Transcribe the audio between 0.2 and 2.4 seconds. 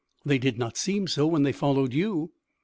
"They did not seem so when they followed you."